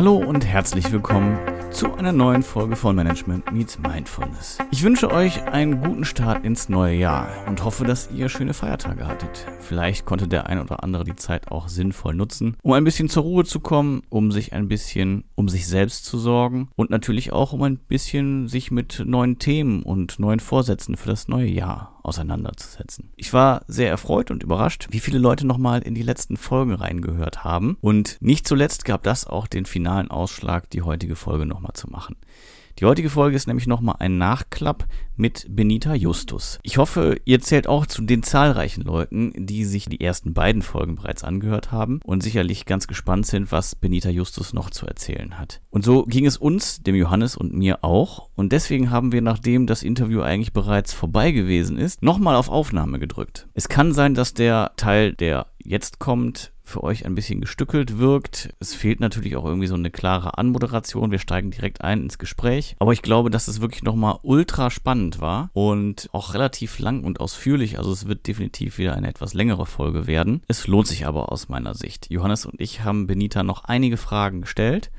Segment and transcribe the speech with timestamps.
[0.00, 1.38] Hallo und herzlich willkommen
[1.70, 4.56] zu einer neuen Folge von Management Meets Mindfulness.
[4.70, 9.06] Ich wünsche euch einen guten Start ins neue Jahr und hoffe, dass ihr schöne Feiertage
[9.06, 9.46] hattet.
[9.58, 13.24] Vielleicht konnte der ein oder andere die Zeit auch sinnvoll nutzen, um ein bisschen zur
[13.24, 17.52] Ruhe zu kommen, um sich ein bisschen um sich selbst zu sorgen und natürlich auch
[17.52, 23.10] um ein bisschen sich mit neuen Themen und neuen Vorsätzen für das neue Jahr auseinanderzusetzen.
[23.16, 27.44] Ich war sehr erfreut und überrascht, wie viele Leute nochmal in die letzten Folgen reingehört
[27.44, 27.76] haben.
[27.80, 32.16] Und nicht zuletzt gab das auch den finalen Ausschlag, die heutige Folge nochmal zu machen.
[32.80, 36.58] Die heutige Folge ist nämlich nochmal ein Nachklapp mit Benita Justus.
[36.62, 40.96] Ich hoffe, ihr zählt auch zu den zahlreichen Leuten, die sich die ersten beiden Folgen
[40.96, 45.60] bereits angehört haben und sicherlich ganz gespannt sind, was Benita Justus noch zu erzählen hat.
[45.68, 48.30] Und so ging es uns, dem Johannes und mir auch.
[48.34, 52.98] Und deswegen haben wir, nachdem das Interview eigentlich bereits vorbei gewesen ist, nochmal auf Aufnahme
[52.98, 53.46] gedrückt.
[53.52, 58.54] Es kann sein, dass der Teil, der jetzt kommt, für euch ein bisschen gestückelt wirkt.
[58.60, 61.10] Es fehlt natürlich auch irgendwie so eine klare Anmoderation.
[61.10, 62.76] Wir steigen direkt ein ins Gespräch.
[62.78, 67.20] Aber ich glaube, dass es wirklich nochmal ultra spannend war und auch relativ lang und
[67.20, 67.78] ausführlich.
[67.78, 70.42] Also es wird definitiv wieder eine etwas längere Folge werden.
[70.48, 72.10] Es lohnt sich aber aus meiner Sicht.
[72.10, 74.90] Johannes und ich haben Benita noch einige Fragen gestellt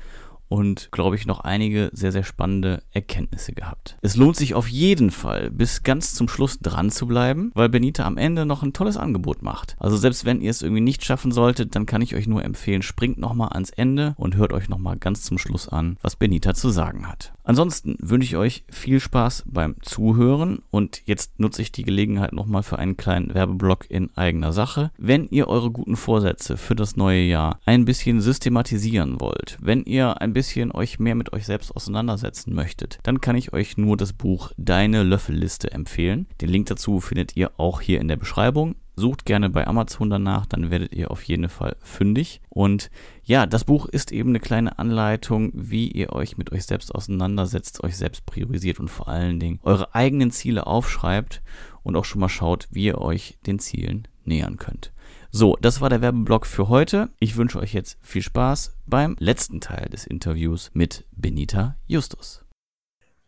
[0.52, 3.96] und, glaube ich, noch einige sehr, sehr spannende Erkenntnisse gehabt.
[4.02, 8.04] Es lohnt sich auf jeden Fall, bis ganz zum Schluss dran zu bleiben, weil Benita
[8.04, 9.76] am Ende noch ein tolles Angebot macht.
[9.78, 12.82] Also selbst wenn ihr es irgendwie nicht schaffen solltet, dann kann ich euch nur empfehlen,
[12.82, 16.68] springt nochmal ans Ende und hört euch nochmal ganz zum Schluss an, was Benita zu
[16.68, 17.32] sagen hat.
[17.44, 22.62] Ansonsten wünsche ich euch viel Spaß beim Zuhören und jetzt nutze ich die Gelegenheit nochmal
[22.62, 24.90] für einen kleinen Werbeblock in eigener Sache.
[24.98, 30.20] Wenn ihr eure guten Vorsätze für das neue Jahr ein bisschen systematisieren wollt, wenn ihr
[30.20, 30.41] ein bisschen
[30.74, 35.02] euch mehr mit euch selbst auseinandersetzen möchtet, dann kann ich euch nur das Buch Deine
[35.02, 36.26] Löffelliste empfehlen.
[36.40, 38.76] Den Link dazu findet ihr auch hier in der Beschreibung.
[38.94, 42.42] Sucht gerne bei Amazon danach, dann werdet ihr auf jeden Fall fündig.
[42.50, 42.90] Und
[43.24, 47.82] ja, das Buch ist eben eine kleine Anleitung, wie ihr euch mit euch selbst auseinandersetzt,
[47.82, 51.42] euch selbst priorisiert und vor allen Dingen eure eigenen Ziele aufschreibt
[51.82, 54.92] und auch schon mal schaut, wie ihr euch den Zielen nähern könnt.
[55.34, 57.08] So, das war der Werbeblock für heute.
[57.18, 62.44] Ich wünsche euch jetzt viel Spaß beim letzten Teil des Interviews mit Benita Justus.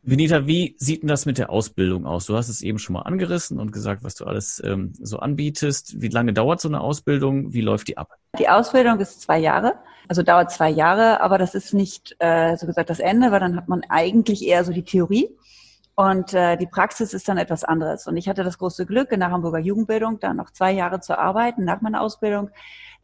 [0.02, 2.26] Benita, wie sieht denn das mit der Ausbildung aus?
[2.26, 6.02] Du hast es eben schon mal angerissen und gesagt, was du alles ähm, so anbietest.
[6.02, 7.54] Wie lange dauert so eine Ausbildung?
[7.54, 8.10] Wie läuft die ab?
[8.38, 9.72] Die Ausbildung ist zwei Jahre,
[10.06, 13.56] also dauert zwei Jahre, aber das ist nicht äh, so gesagt das Ende, weil dann
[13.56, 15.30] hat man eigentlich eher so die Theorie.
[15.96, 18.06] Und äh, die Praxis ist dann etwas anderes.
[18.06, 21.16] Und ich hatte das große Glück, in der Hamburger Jugendbildung da noch zwei Jahre zu
[21.16, 22.50] arbeiten nach meiner Ausbildung.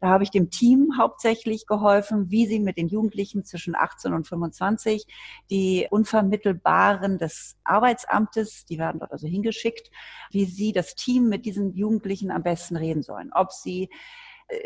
[0.01, 4.27] Da habe ich dem Team hauptsächlich geholfen, wie sie mit den Jugendlichen zwischen 18 und
[4.27, 5.05] 25
[5.51, 9.91] die unvermittelbaren des Arbeitsamtes, die werden dort also hingeschickt,
[10.31, 13.31] wie sie das Team mit diesen Jugendlichen am besten reden sollen.
[13.31, 13.89] Ob sie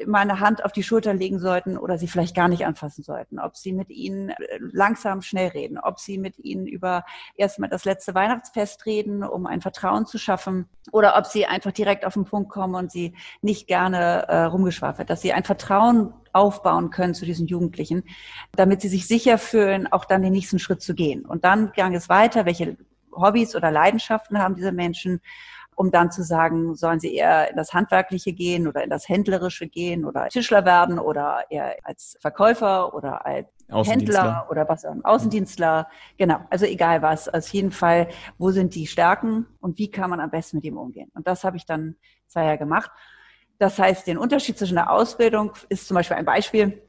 [0.08, 3.56] meine Hand auf die Schulter legen sollten oder sie vielleicht gar nicht anfassen sollten, ob
[3.56, 8.16] sie mit ihnen äh, langsam schnell reden, ob sie mit ihnen über erstmal das letzte
[8.16, 12.50] Weihnachtsfest reden, um ein Vertrauen zu schaffen, oder ob sie einfach direkt auf den Punkt
[12.50, 17.48] kommen und sie nicht gerne äh, rumgeschwafelt, dass sie ein Vertrauen aufbauen können zu diesen
[17.48, 18.04] Jugendlichen,
[18.56, 21.26] damit sie sich sicher fühlen, auch dann den nächsten Schritt zu gehen.
[21.26, 22.78] Und dann ging es weiter, welche
[23.16, 25.22] Hobbys oder Leidenschaften haben diese Menschen
[25.76, 29.68] um dann zu sagen, sollen sie eher in das Handwerkliche gehen oder in das Händlerische
[29.68, 35.88] gehen oder Tischler werden oder eher als Verkäufer oder als Händler oder was auch, Außendienstler.
[36.18, 37.28] Genau, also egal was.
[37.28, 40.78] Auf jeden Fall, wo sind die Stärken und wie kann man am besten mit ihm
[40.78, 41.12] umgehen?
[41.14, 41.96] Und das habe ich dann
[42.28, 42.92] zwei Jahre gemacht.
[43.58, 46.82] Das heißt, den Unterschied zwischen der Ausbildung ist zum Beispiel ein Beispiel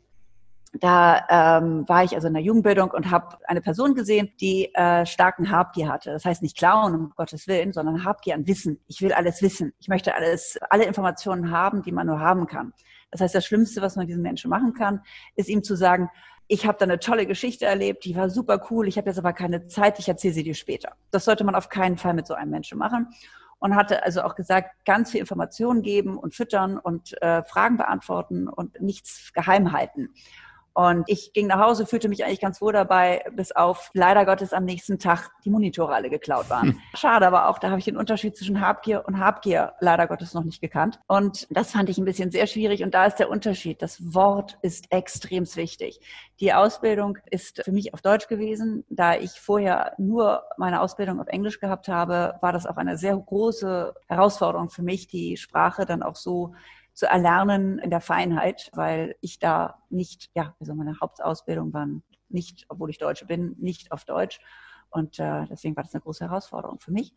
[0.81, 5.07] da ähm, war ich also in der Jugendbildung und habe eine Person gesehen, die äh,
[5.07, 6.11] starken Habgier hatte.
[6.11, 8.81] Das heißt nicht klauen, um Gottes Willen, sondern Habgier an Wissen.
[8.87, 9.73] Ich will alles wissen.
[9.79, 12.73] Ich möchte alles, alle Informationen haben, die man nur haben kann.
[13.11, 15.03] Das heißt, das Schlimmste, was man diesen Menschen machen kann,
[15.37, 16.11] ist ihm zu sagen,
[16.49, 19.33] ich habe da eine tolle Geschichte erlebt, die war super cool, ich habe jetzt aber
[19.33, 20.93] keine Zeit, ich erzähle sie dir später.
[21.11, 23.09] Das sollte man auf keinen Fall mit so einem Menschen machen
[23.59, 28.49] und hatte also auch gesagt, ganz viel Informationen geben und füttern und äh, Fragen beantworten
[28.49, 30.11] und nichts geheim halten.
[30.77, 34.53] Und ich ging nach Hause, fühlte mich eigentlich ganz wohl dabei, bis auf leider Gottes
[34.53, 36.69] am nächsten Tag die Monitore alle geklaut waren.
[36.69, 36.81] Hm.
[36.93, 40.45] Schade, aber auch da habe ich den Unterschied zwischen Habgier und Habgier leider Gottes noch
[40.45, 41.01] nicht gekannt.
[41.07, 42.83] Und das fand ich ein bisschen sehr schwierig.
[42.83, 43.81] Und da ist der Unterschied.
[43.81, 45.99] Das Wort ist extrem wichtig.
[46.41, 48.85] Die Ausbildung ist für mich auf Deutsch gewesen.
[48.91, 53.17] Da ich vorher nur meine Ausbildung auf Englisch gehabt habe, war das auch eine sehr
[53.17, 56.53] große Herausforderung für mich, die Sprache dann auch so
[56.97, 61.87] zu erlernen in der Feinheit, weil ich da nicht, ja, also meine Hauptausbildung war
[62.31, 64.41] nicht, obwohl ich Deutsche bin, nicht auf Deutsch.
[64.89, 67.15] Und äh, deswegen war das eine große Herausforderung für mich.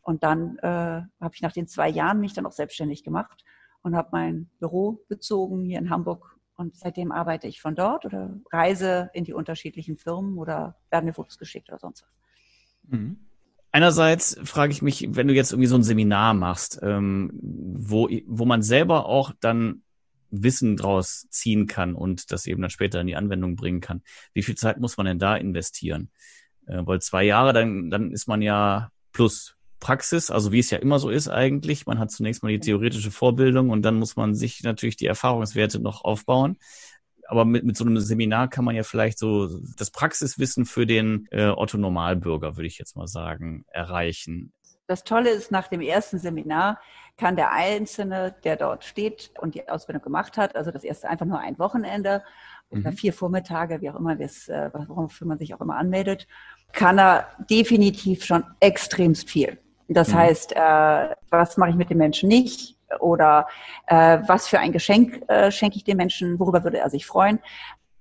[0.00, 3.44] Und dann äh, habe ich nach den zwei Jahren mich dann auch selbstständig gemacht
[3.82, 8.40] und habe mein Büro bezogen hier in Hamburg Und seitdem arbeite ich von dort oder
[8.50, 12.98] reise in die unterschiedlichen Firmen oder werden mir Fotos geschickt oder sonst was.
[12.98, 13.29] Mhm.
[13.72, 18.44] Einerseits frage ich mich, wenn du jetzt irgendwie so ein Seminar machst, ähm, wo, wo
[18.44, 19.82] man selber auch dann
[20.30, 24.02] Wissen draus ziehen kann und das eben dann später in die Anwendung bringen kann,
[24.32, 26.10] wie viel Zeit muss man denn da investieren?
[26.66, 30.78] Äh, weil zwei Jahre, dann, dann ist man ja plus Praxis, also wie es ja
[30.78, 31.86] immer so ist eigentlich.
[31.86, 35.80] Man hat zunächst mal die theoretische Vorbildung und dann muss man sich natürlich die Erfahrungswerte
[35.80, 36.58] noch aufbauen.
[37.30, 41.28] Aber mit, mit so einem Seminar kann man ja vielleicht so das Praxiswissen für den
[41.30, 44.52] äh, Otto Normalbürger, würde ich jetzt mal sagen, erreichen.
[44.88, 46.80] Das Tolle ist, nach dem ersten Seminar
[47.16, 51.26] kann der Einzelne, der dort steht und die Ausbildung gemacht hat, also das erste einfach
[51.26, 52.24] nur ein Wochenende
[52.70, 52.96] oder mhm.
[52.96, 54.28] vier Vormittage, wie auch immer, äh,
[54.88, 56.26] wofür man sich auch immer anmeldet,
[56.72, 59.58] kann er definitiv schon extremst viel.
[59.92, 60.14] Das mhm.
[60.14, 62.76] heißt, äh, was mache ich mit dem Menschen nicht?
[63.00, 63.46] Oder
[63.86, 66.38] äh, was für ein Geschenk äh, schenke ich dem Menschen?
[66.38, 67.40] Worüber würde er sich freuen?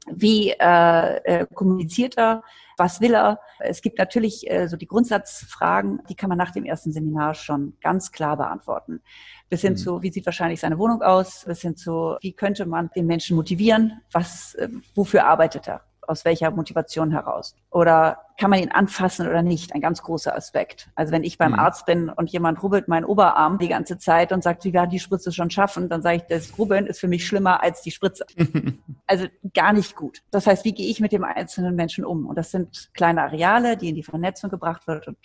[0.07, 2.44] Wie äh, äh, kommuniziert er?
[2.77, 3.39] Was will er?
[3.59, 7.74] Es gibt natürlich äh, so die Grundsatzfragen, die kann man nach dem ersten Seminar schon
[7.81, 9.01] ganz klar beantworten.
[9.50, 9.77] Bis hin mhm.
[9.77, 11.44] zu, wie sieht wahrscheinlich seine Wohnung aus?
[11.45, 14.01] Bis hin zu, wie könnte man den Menschen motivieren?
[14.12, 15.81] Was, äh, wofür arbeitet er?
[16.09, 17.56] Aus welcher Motivation heraus?
[17.69, 19.73] Oder kann man ihn anfassen oder nicht?
[19.73, 20.89] Ein ganz großer Aspekt.
[20.95, 21.59] Also wenn ich beim mhm.
[21.59, 25.00] Arzt bin und jemand rubbelt meinen Oberarm die ganze Zeit und sagt, wie werden die
[25.00, 28.25] Spritze schon schaffen, dann sage ich, das Rubbeln ist für mich schlimmer als die Spritze.
[29.07, 30.21] also gar nicht gut.
[30.31, 32.25] Das heißt, wie gehe ich mit dem einzelnen Menschen um?
[32.25, 35.17] Und das sind kleine Areale, die in die Vernetzung gebracht wird und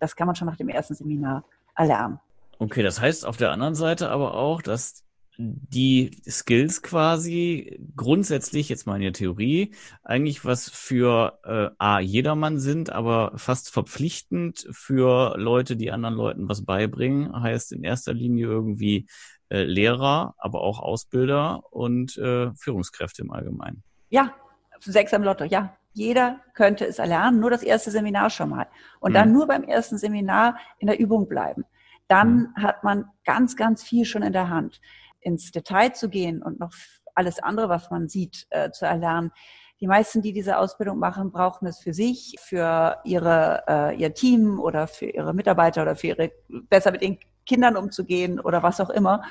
[0.00, 1.44] das kann man schon nach dem ersten Seminar
[1.76, 2.18] erlernen.
[2.58, 5.04] Okay, das heißt auf der anderen Seite aber auch, dass
[5.42, 9.74] die Skills quasi grundsätzlich, jetzt mal in der Theorie,
[10.04, 16.48] eigentlich was für äh, A, jedermann sind, aber fast verpflichtend für Leute, die anderen Leuten
[16.48, 17.42] was beibringen.
[17.42, 19.06] Heißt in erster Linie irgendwie
[19.48, 23.82] äh, Lehrer, aber auch Ausbilder und äh, Führungskräfte im Allgemeinen.
[24.10, 24.34] Ja,
[24.80, 25.76] sechs am Lotto, ja.
[25.94, 28.66] Jeder könnte es erlernen, nur das erste Seminar schon mal.
[29.00, 29.32] Und dann hm.
[29.32, 31.64] nur beim ersten Seminar in der Übung bleiben.
[32.08, 32.62] Dann hm.
[32.62, 34.80] hat man ganz, ganz viel schon in der Hand
[35.22, 36.72] ins Detail zu gehen und noch
[37.14, 39.32] alles andere, was man sieht, äh, zu erlernen.
[39.80, 44.60] Die meisten, die diese Ausbildung machen, brauchen es für sich, für ihre, äh, ihr Team
[44.60, 46.32] oder für ihre Mitarbeiter oder für ihre,
[46.68, 49.22] besser mit den Kindern umzugehen oder was auch immer.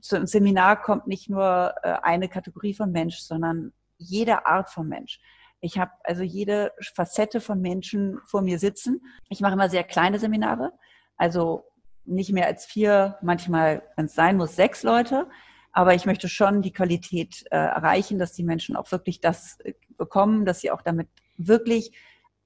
[0.00, 4.88] Zu einem Seminar kommt nicht nur äh, eine Kategorie von Mensch, sondern jede Art von
[4.88, 5.20] Mensch.
[5.60, 9.02] Ich habe also jede Facette von Menschen vor mir sitzen.
[9.28, 10.72] Ich mache immer sehr kleine Seminare,
[11.16, 11.69] also
[12.04, 15.28] nicht mehr als vier, manchmal, wenn es sein muss, sechs Leute.
[15.72, 19.74] Aber ich möchte schon die Qualität äh, erreichen, dass die Menschen auch wirklich das äh,
[19.96, 21.92] bekommen, dass sie auch damit wirklich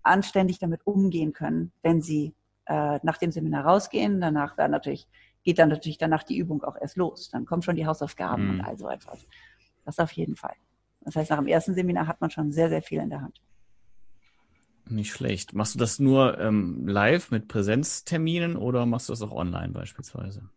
[0.03, 2.35] anständig damit umgehen können, wenn sie
[2.67, 4.21] äh, nach dem Seminar rausgehen.
[4.21, 5.09] Danach werden natürlich,
[5.43, 7.31] geht dann natürlich danach die Übung auch erst los.
[7.31, 8.51] Dann kommen schon die Hausaufgaben mhm.
[8.51, 9.27] und all so etwas.
[9.85, 10.55] Das auf jeden Fall.
[11.01, 13.41] Das heißt, nach dem ersten Seminar hat man schon sehr, sehr viel in der Hand.
[14.89, 15.55] Nicht schlecht.
[15.55, 20.51] Machst du das nur ähm, live mit Präsenzterminen oder machst du das auch online beispielsweise?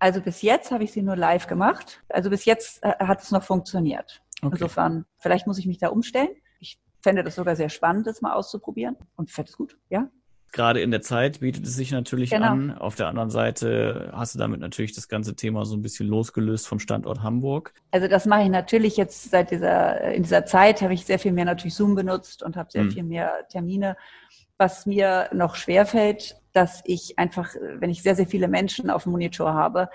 [0.00, 2.02] Also bis jetzt habe ich sie nur live gemacht.
[2.08, 4.22] Also bis jetzt äh, hat es noch funktioniert.
[4.42, 4.54] Okay.
[4.54, 6.30] Insofern, vielleicht muss ich mich da umstellen.
[6.60, 8.96] Ich fände das sogar sehr spannend, das mal auszuprobieren.
[9.16, 10.08] Und fände es gut, ja
[10.52, 12.46] gerade in der Zeit bietet es sich natürlich genau.
[12.46, 12.78] an.
[12.78, 16.66] Auf der anderen Seite hast du damit natürlich das ganze Thema so ein bisschen losgelöst
[16.66, 17.72] vom Standort Hamburg.
[17.90, 21.32] Also das mache ich natürlich jetzt seit dieser, in dieser Zeit habe ich sehr viel
[21.32, 22.90] mehr natürlich Zoom benutzt und habe sehr hm.
[22.90, 23.96] viel mehr Termine.
[24.56, 29.12] Was mir noch schwerfällt, dass ich einfach, wenn ich sehr, sehr viele Menschen auf dem
[29.12, 29.88] Monitor habe,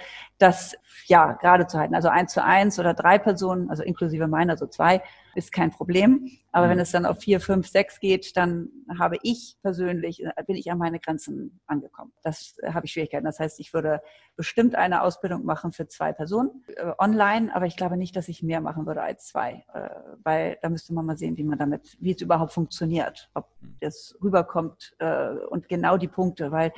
[0.44, 0.76] das
[1.08, 1.96] ja gerade zu halten.
[1.96, 5.02] Also eins zu eins oder drei Personen, also inklusive meiner, so zwei,
[5.36, 6.30] ist kein Problem.
[6.52, 6.72] Aber mhm.
[6.72, 8.70] wenn es dann auf vier, fünf, sechs geht, dann
[9.00, 12.12] habe ich persönlich, bin ich an meine Grenzen angekommen.
[12.22, 13.26] Das äh, habe ich Schwierigkeiten.
[13.26, 14.02] Das heißt, ich würde
[14.36, 18.44] bestimmt eine Ausbildung machen für zwei Personen äh, online, aber ich glaube nicht, dass ich
[18.44, 19.90] mehr machen würde als zwei, äh,
[20.24, 23.78] weil da müsste man mal sehen, wie man damit, wie es überhaupt funktioniert, ob mhm.
[23.80, 26.74] das rüberkommt äh, und genau die Punkte, weil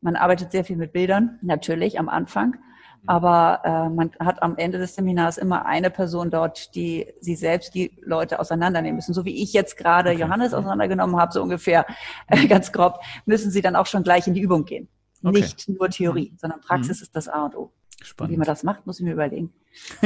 [0.00, 2.56] man arbeitet sehr viel mit Bildern, natürlich am Anfang.
[3.02, 3.08] Mhm.
[3.08, 7.74] Aber äh, man hat am Ende des Seminars immer eine Person dort, die sie selbst
[7.74, 9.14] die Leute auseinandernehmen müssen.
[9.14, 10.20] So wie ich jetzt gerade okay.
[10.20, 11.86] Johannes auseinandergenommen habe, so ungefähr
[12.28, 14.88] äh, ganz grob, müssen sie dann auch schon gleich in die Übung gehen.
[15.22, 15.40] Okay.
[15.40, 16.38] Nicht nur Theorie, mhm.
[16.38, 17.02] sondern Praxis mhm.
[17.02, 17.72] ist das A und O.
[18.02, 18.30] Spannend.
[18.30, 19.52] Und wie man das macht, muss ich mir überlegen.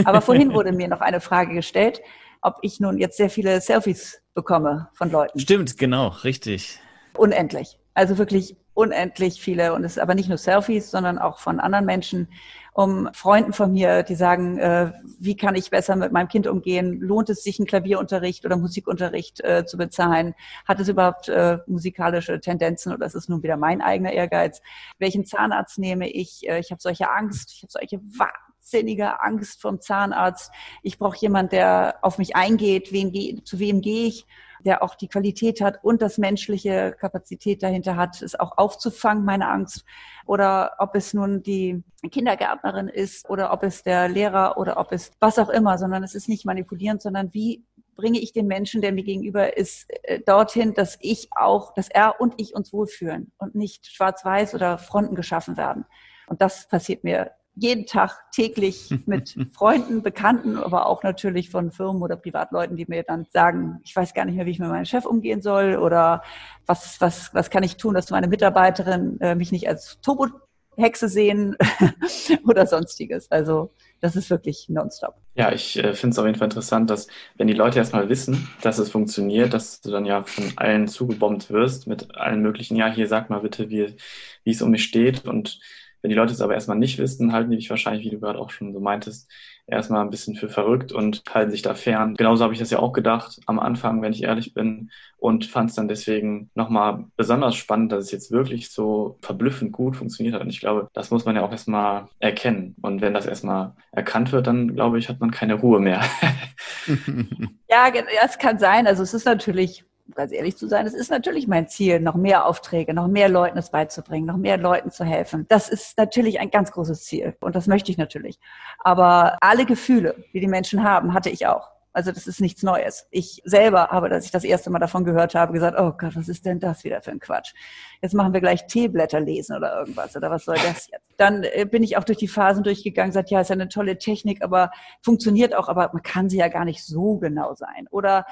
[0.04, 2.00] Aber vorhin wurde mir noch eine Frage gestellt,
[2.40, 5.38] ob ich nun jetzt sehr viele Selfies bekomme von Leuten.
[5.38, 6.80] Stimmt, genau, richtig.
[7.16, 7.79] Unendlich.
[7.94, 11.85] Also wirklich unendlich viele und es ist aber nicht nur Selfies, sondern auch von anderen
[11.85, 12.28] Menschen,
[12.73, 17.00] um Freunden von mir, die sagen, äh, wie kann ich besser mit meinem Kind umgehen?
[17.00, 20.35] Lohnt es sich, einen Klavierunterricht oder Musikunterricht äh, zu bezahlen?
[20.66, 24.62] Hat es überhaupt äh, musikalische Tendenzen oder ist es nun wieder mein eigener Ehrgeiz?
[24.99, 26.49] Welchen Zahnarzt nehme ich?
[26.49, 30.52] Äh, ich habe solche Angst, ich habe solche wahnsinniger Angst vom Zahnarzt.
[30.82, 34.26] Ich brauche jemand, der auf mich eingeht, wen ge zu wem gehe ich,
[34.64, 39.49] der auch die Qualität hat und das menschliche Kapazität dahinter hat, es auch aufzufangen, meine
[39.49, 39.85] Angst.
[40.26, 45.12] Oder ob es nun die Kindergärtnerin ist oder ob es der Lehrer oder ob es
[45.21, 47.64] was auch immer, sondern es ist nicht manipulierend, sondern wie
[47.97, 52.21] bringe ich den Menschen, der mir gegenüber ist, äh, dorthin, dass ich auch, dass er
[52.21, 55.85] und ich uns wohlfühlen und nicht schwarz-weiß oder Fronten geschaffen werden.
[56.26, 62.02] Und das passiert mir jeden Tag täglich mit Freunden, Bekannten, aber auch natürlich von Firmen
[62.02, 64.85] oder Privatleuten, die mir dann sagen, ich weiß gar nicht mehr, wie ich mit meinem
[64.85, 66.23] Chef umgehen soll oder
[66.66, 71.57] was, was, was kann ich tun, dass meine Mitarbeiterin äh, mich nicht als Turbo-Hexe sehen
[72.47, 73.30] oder sonstiges.
[73.30, 75.16] Also das ist wirklich nonstop.
[75.35, 78.49] Ja, ich äh, finde es auf jeden Fall interessant, dass wenn die Leute erstmal wissen,
[78.62, 82.88] dass es funktioniert, dass du dann ja von allen zugebombt wirst mit allen möglichen, ja,
[82.88, 83.97] hier sag mal bitte, wie,
[84.45, 85.61] wie es um mich steht und
[86.02, 88.38] wenn die Leute es aber erstmal nicht wissen, halten die dich wahrscheinlich, wie du gerade
[88.38, 89.30] auch schon so meintest,
[89.66, 92.14] erstmal ein bisschen für verrückt und halten sich da fern.
[92.14, 95.71] Genauso habe ich das ja auch gedacht am Anfang, wenn ich ehrlich bin, und fand
[95.71, 100.42] es dann deswegen nochmal besonders spannend, dass es jetzt wirklich so verblüffend gut funktioniert hat.
[100.42, 102.75] Und ich glaube, das muss man ja auch erstmal erkennen.
[102.80, 106.02] Und wenn das erstmal erkannt wird, dann glaube ich, hat man keine Ruhe mehr.
[107.69, 107.92] ja,
[108.25, 108.87] es kann sein.
[108.87, 112.47] Also es ist natürlich ganz ehrlich zu sein, es ist natürlich mein Ziel, noch mehr
[112.47, 115.47] Aufträge, noch mehr Leuten es beizubringen, noch mehr Leuten zu helfen.
[115.49, 118.38] Das ist natürlich ein ganz großes Ziel und das möchte ich natürlich.
[118.79, 121.71] Aber alle Gefühle, die die Menschen haben, hatte ich auch.
[121.93, 123.09] Also das ist nichts Neues.
[123.11, 126.29] Ich selber habe, als ich das erste Mal davon gehört habe, gesagt, oh Gott, was
[126.29, 127.52] ist denn das wieder für ein Quatsch?
[128.00, 131.05] Jetzt machen wir gleich Teeblätter lesen oder irgendwas oder was soll das jetzt?
[131.17, 133.99] Dann äh, bin ich auch durch die Phasen durchgegangen, gesagt, ja, ist ja eine tolle
[133.99, 134.71] Technik, aber
[135.02, 137.88] funktioniert auch, aber man kann sie ja gar nicht so genau sein.
[137.90, 138.25] Oder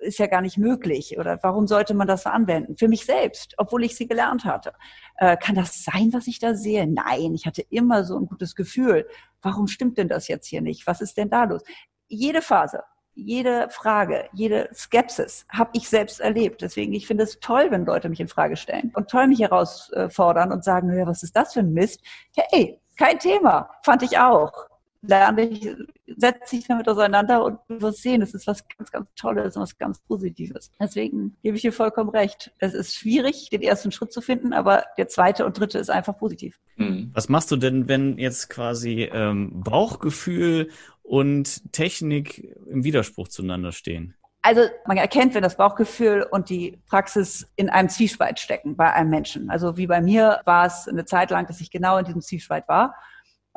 [0.00, 2.76] ist ja gar nicht möglich oder warum sollte man das anwenden?
[2.76, 4.72] Für mich selbst, obwohl ich sie gelernt hatte.
[5.16, 6.86] Äh, kann das sein, was ich da sehe?
[6.86, 9.06] Nein, ich hatte immer so ein gutes Gefühl.
[9.42, 10.86] Warum stimmt denn das jetzt hier nicht?
[10.86, 11.62] Was ist denn da los?
[12.08, 12.82] Jede Phase,
[13.14, 16.62] jede Frage, jede Skepsis habe ich selbst erlebt.
[16.62, 20.52] Deswegen, ich finde es toll, wenn Leute mich in Frage stellen und toll mich herausfordern
[20.52, 22.00] und sagen, ja, was ist das für ein Mist?
[22.34, 24.68] Hey, kein Thema, fand ich auch
[25.02, 25.68] lerne ich,
[26.16, 29.62] setze ich damit auseinander und du wirst sehen, es ist was ganz, ganz Tolles und
[29.62, 30.72] was ganz Positives.
[30.80, 32.52] Deswegen gebe ich dir vollkommen recht.
[32.58, 36.16] Es ist schwierig, den ersten Schritt zu finden, aber der zweite und dritte ist einfach
[36.18, 36.58] positiv.
[36.76, 37.10] Hm.
[37.14, 40.70] Was machst du denn, wenn jetzt quasi ähm, Bauchgefühl
[41.02, 44.14] und Technik im Widerspruch zueinander stehen?
[44.42, 49.10] Also man erkennt, wenn das Bauchgefühl und die Praxis in einem Zwiespalt stecken bei einem
[49.10, 49.50] Menschen.
[49.50, 52.66] Also wie bei mir war es eine Zeit lang, dass ich genau in diesem Zwiespalt
[52.68, 52.94] war.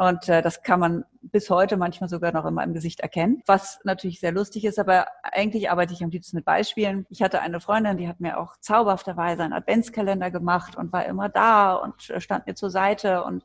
[0.02, 3.80] Und äh, das kann man bis heute manchmal sogar noch in meinem Gesicht erkennen, was
[3.84, 7.06] natürlich sehr lustig ist, aber eigentlich arbeite ich am liebsten mit Beispielen.
[7.12, 11.30] Ich hatte eine Freundin, die hat mir auch zauberhafterweise einen Adventskalender gemacht und war immer
[11.30, 13.44] da und äh, stand mir zur Seite und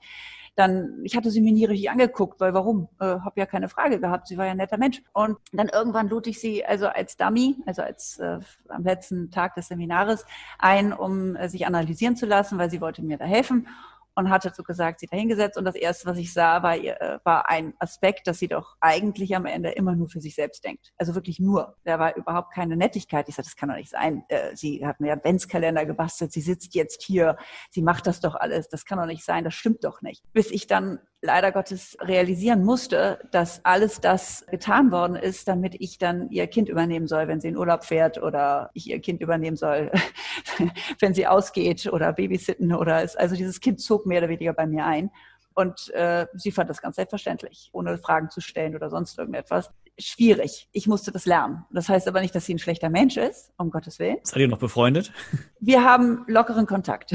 [0.55, 2.89] dann, ich hatte sie mir nie richtig angeguckt, weil warum?
[3.01, 4.27] Äh, habe ja keine Frage gehabt.
[4.27, 5.03] Sie war ja ein netter Mensch.
[5.13, 9.55] Und dann irgendwann lud ich sie also als Dummy, also als äh, am letzten Tag
[9.57, 10.25] des Seminares
[10.59, 13.69] ein, um äh, sich analysieren zu lassen, weil sie wollte mir da helfen
[14.17, 17.49] und hatte so gesagt, sie dahingesetzt und das erste, was ich sah, war, äh, war
[17.49, 20.93] ein Aspekt, dass sie doch eigentlich am Ende immer nur für sich selbst denkt.
[20.97, 21.77] Also wirklich nur.
[21.85, 23.29] Da war überhaupt keine Nettigkeit.
[23.29, 24.25] Ich sagte, das kann doch nicht sein.
[24.29, 27.37] Äh, sie hat mir Adventskalender gebastelt, sie sitzt jetzt hier,
[27.71, 28.69] sie macht das doch alles.
[28.69, 30.23] Das kann doch nicht sein, das stimmt doch nicht.
[30.33, 35.99] Bis ich dann leider Gottes realisieren musste, dass alles das getan worden ist, damit ich
[35.99, 39.57] dann ihr Kind übernehmen soll, wenn sie in Urlaub fährt oder ich ihr Kind übernehmen
[39.57, 39.91] soll,
[41.01, 43.19] wenn sie ausgeht oder babysitten oder ist.
[43.19, 45.11] Also dieses Kind zog mehr oder weniger bei mir ein.
[45.55, 50.69] Und äh, sie fand das ganz selbstverständlich, ohne Fragen zu stellen oder sonst irgendetwas schwierig.
[50.73, 51.65] Ich musste das lernen.
[51.71, 54.19] Das heißt aber nicht, dass sie ein schlechter Mensch ist, um Gottes Willen.
[54.23, 55.13] Seid ihr noch befreundet?
[55.59, 57.13] Wir haben lockeren Kontakt.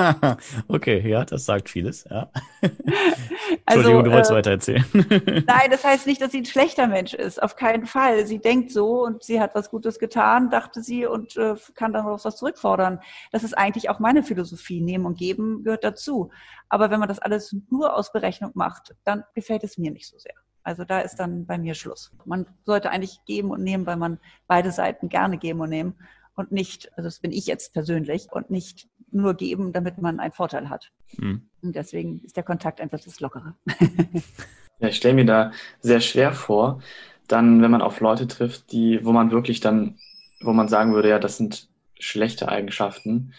[0.68, 2.30] okay, ja, das sagt vieles, ja.
[2.62, 4.84] Entschuldigung, also, du wolltest äh, weiter erzählen.
[5.46, 7.42] nein, das heißt nicht, dass sie ein schlechter Mensch ist.
[7.42, 8.26] Auf keinen Fall.
[8.26, 12.04] Sie denkt so und sie hat was Gutes getan, dachte sie, und äh, kann dann
[12.04, 13.00] noch was zurückfordern.
[13.32, 14.74] Das ist eigentlich auch meine Philosophie.
[14.80, 16.30] Nehmen und geben gehört dazu.
[16.68, 20.18] Aber wenn man das alles nur aus Berechnung macht, dann gefällt es mir nicht so
[20.18, 20.34] sehr.
[20.64, 22.10] Also da ist dann bei mir Schluss.
[22.24, 25.94] Man sollte eigentlich geben und nehmen, weil man beide Seiten gerne geben und nehmen
[26.34, 30.32] und nicht, also das bin ich jetzt persönlich, und nicht nur geben, damit man einen
[30.32, 30.90] Vorteil hat.
[31.16, 31.48] Mhm.
[31.62, 33.54] Und deswegen ist der Kontakt einfach das Lockere.
[34.80, 36.82] ja, ich stelle mir da sehr schwer vor,
[37.28, 39.98] dann, wenn man auf Leute trifft, die, wo man wirklich dann,
[40.40, 41.68] wo man sagen würde, ja, das sind
[41.98, 43.32] schlechte Eigenschaften,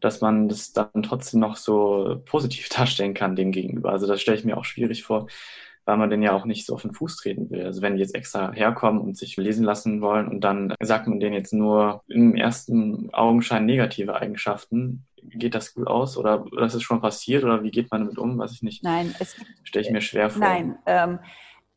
[0.00, 3.90] dass man das dann trotzdem noch so positiv darstellen kann dem gegenüber.
[3.92, 5.28] Also das stelle ich mir auch schwierig vor,
[5.90, 7.66] weil man den ja auch nicht so auf den Fuß treten will.
[7.66, 11.18] Also wenn die jetzt extra herkommen und sich lesen lassen wollen und dann sagt man
[11.18, 16.82] denen jetzt nur im ersten Augenschein negative Eigenschaften, geht das gut aus oder das ist
[16.82, 18.38] schon passiert oder wie geht man damit um?
[18.38, 18.84] Weiß ich nicht.
[18.84, 20.40] Nein, es stelle ich mir schwer vor.
[20.40, 21.18] Nein, ähm,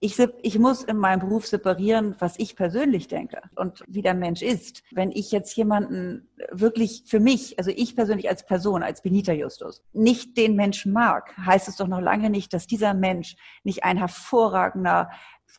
[0.03, 4.41] ich, ich muss in meinem Beruf separieren, was ich persönlich denke und wie der Mensch
[4.41, 4.83] ist.
[4.91, 9.81] Wenn ich jetzt jemanden wirklich für mich, also ich persönlich als Person, als Benita Justus,
[9.93, 13.97] nicht den Menschen mag, heißt es doch noch lange nicht, dass dieser Mensch nicht ein
[13.97, 15.09] hervorragender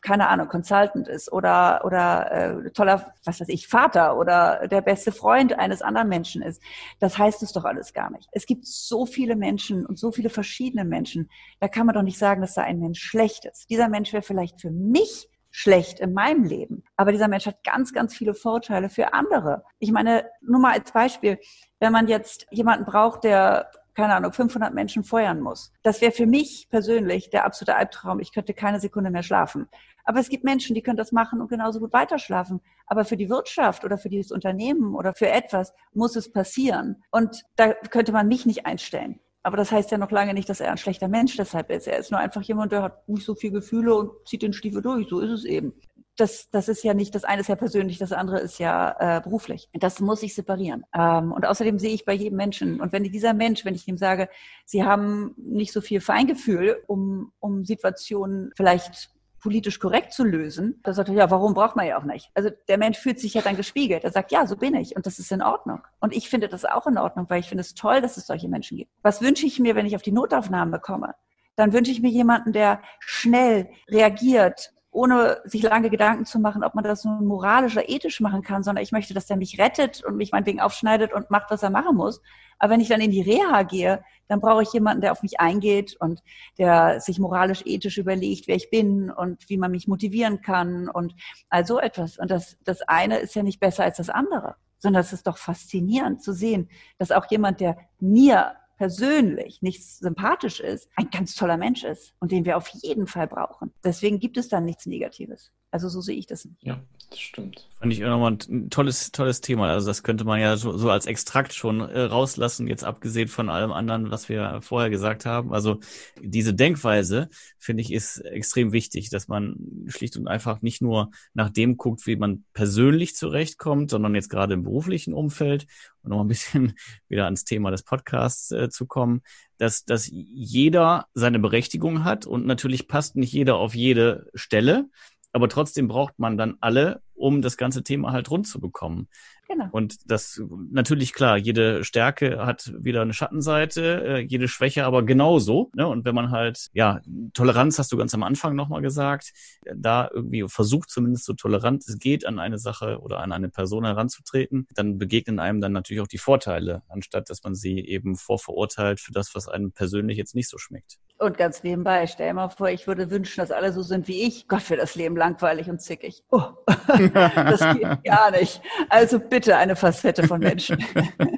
[0.01, 5.11] keine Ahnung, Consultant ist oder, oder äh, toller, was weiß ich, Vater oder der beste
[5.11, 6.61] Freund eines anderen Menschen ist.
[6.99, 8.29] Das heißt es doch alles gar nicht.
[8.31, 11.29] Es gibt so viele Menschen und so viele verschiedene Menschen.
[11.59, 13.69] Da kann man doch nicht sagen, dass da ein Mensch schlecht ist.
[13.69, 16.83] Dieser Mensch wäre vielleicht für mich schlecht in meinem Leben.
[16.97, 19.63] Aber dieser Mensch hat ganz, ganz viele Vorteile für andere.
[19.79, 21.39] Ich meine, nur mal als Beispiel,
[21.79, 25.71] wenn man jetzt jemanden braucht, der keine Ahnung, 500 Menschen feuern muss.
[25.83, 28.19] Das wäre für mich persönlich der absolute Albtraum.
[28.19, 29.67] Ich könnte keine Sekunde mehr schlafen.
[30.03, 32.61] Aber es gibt Menschen, die können das machen und genauso gut weiterschlafen.
[32.85, 37.03] Aber für die Wirtschaft oder für dieses Unternehmen oder für etwas muss es passieren.
[37.09, 39.19] Und da könnte man mich nicht einstellen.
[39.41, 41.87] Aber das heißt ja noch lange nicht, dass er ein schlechter Mensch deshalb ist.
[41.87, 44.81] Er ist nur einfach jemand, der hat nicht so viel Gefühle und zieht den Stiefel
[44.81, 45.07] durch.
[45.07, 45.73] So ist es eben
[46.17, 49.21] das, das ist ja nicht, das eine ist ja persönlich, das andere ist ja äh,
[49.21, 49.69] beruflich.
[49.73, 50.85] Das muss ich separieren.
[50.93, 53.97] Ähm, und außerdem sehe ich bei jedem Menschen, und wenn dieser Mensch, wenn ich ihm
[53.97, 54.29] sage,
[54.65, 59.09] sie haben nicht so viel Feingefühl, um, um Situationen vielleicht
[59.41, 62.31] politisch korrekt zu lösen, da sagt er, ja, warum braucht man ja auch nicht?
[62.33, 64.03] Also der Mensch fühlt sich ja dann gespiegelt.
[64.03, 65.81] Er sagt, ja, so bin ich und das ist in Ordnung.
[65.99, 68.47] Und ich finde das auch in Ordnung, weil ich finde es toll, dass es solche
[68.47, 68.91] Menschen gibt.
[69.03, 71.13] Was wünsche ich mir, wenn ich auf die Notaufnahme komme?
[71.55, 76.73] Dann wünsche ich mir jemanden, der schnell reagiert, ohne sich lange Gedanken zu machen, ob
[76.73, 80.03] man das nun moralisch oder ethisch machen kann, sondern ich möchte, dass der mich rettet
[80.05, 82.21] und mich meinetwegen aufschneidet und macht, was er machen muss.
[82.59, 85.41] Aber wenn ich dann in die Reha gehe, dann brauche ich jemanden, der auf mich
[85.41, 86.23] eingeht und
[86.57, 91.13] der sich moralisch, ethisch überlegt, wer ich bin und wie man mich motivieren kann und
[91.49, 92.17] all so etwas.
[92.17, 95.37] Und das, das eine ist ja nicht besser als das andere, sondern es ist doch
[95.37, 101.57] faszinierend zu sehen, dass auch jemand, der mir persönlich nicht sympathisch ist, ein ganz toller
[101.57, 103.73] Mensch ist und den wir auf jeden Fall brauchen.
[103.83, 105.51] Deswegen gibt es dann nichts Negatives.
[105.75, 106.47] Also so sehe ich das.
[106.61, 106.79] Ja,
[107.09, 107.67] das stimmt.
[107.79, 109.67] Fand ich auch nochmal ein tolles, tolles Thema.
[109.67, 113.49] Also das könnte man ja so, so als Extrakt schon äh, rauslassen, jetzt abgesehen von
[113.49, 115.51] allem anderen, was wir vorher gesagt haben.
[115.51, 115.81] Also
[116.21, 117.27] diese Denkweise,
[117.59, 122.07] finde ich, ist extrem wichtig, dass man schlicht und einfach nicht nur nach dem guckt,
[122.07, 125.67] wie man persönlich zurechtkommt, sondern jetzt gerade im beruflichen Umfeld
[126.03, 126.75] und noch ein bisschen
[127.09, 129.23] wieder ans Thema des Podcasts äh, zu kommen,
[129.57, 134.89] dass, dass jeder seine Berechtigung hat und natürlich passt nicht jeder auf jede Stelle,
[135.35, 139.09] aber trotzdem braucht man dann alle, um das ganze Thema halt rund zu bekommen.
[139.47, 139.67] Genau.
[139.71, 145.69] Und das natürlich klar, jede Stärke hat wieder eine Schattenseite, äh, jede Schwäche aber genauso.
[145.75, 145.87] Ne?
[145.87, 147.01] Und wenn man halt, ja,
[147.33, 149.33] Toleranz hast du ganz am Anfang nochmal gesagt,
[149.75, 153.85] da irgendwie versucht zumindest so tolerant es geht, an eine Sache oder an eine Person
[153.85, 158.99] heranzutreten, dann begegnen einem dann natürlich auch die Vorteile, anstatt dass man sie eben vorverurteilt
[158.99, 160.97] für das, was einem persönlich jetzt nicht so schmeckt.
[161.17, 164.23] Und ganz nebenbei, stell dir mal vor, ich würde wünschen, dass alle so sind wie
[164.23, 164.49] ich.
[164.49, 166.23] Gott, für das Leben langweilig und zickig.
[166.29, 166.41] Oh,
[166.87, 168.61] das geht gar nicht.
[168.89, 170.83] Also bitte eine Facette von Menschen.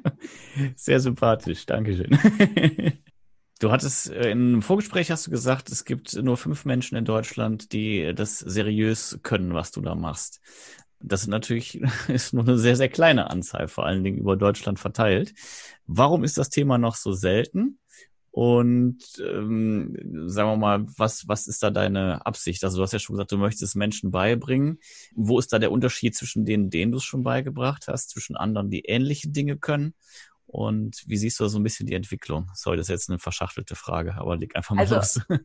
[0.76, 2.18] Sehr sympathisch, Dankeschön.
[3.60, 7.06] Du hattest äh, in einem Vorgespräch hast du gesagt, es gibt nur fünf Menschen in
[7.06, 10.42] Deutschland, die das seriös können, was du da machst.
[11.00, 14.80] Das ist natürlich ist nur eine sehr, sehr kleine Anzahl, vor allen Dingen über Deutschland
[14.80, 15.34] verteilt.
[15.86, 17.80] Warum ist das Thema noch so selten?
[18.38, 19.98] Und ähm,
[20.28, 22.64] sagen wir mal, was, was ist da deine Absicht?
[22.64, 24.78] Also du hast ja schon gesagt, du möchtest Menschen beibringen.
[25.16, 28.70] Wo ist da der Unterschied zwischen denen, denen du es schon beigebracht hast, zwischen anderen,
[28.70, 29.96] die ähnliche Dinge können
[30.48, 32.50] und wie siehst du so ein bisschen die Entwicklung?
[32.54, 35.22] Sorry, das ist jetzt eine verschachtelte Frage, aber leg einfach mal also, los.